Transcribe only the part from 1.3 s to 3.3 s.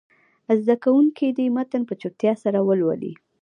دې متن په چوپتیا سره ولولي.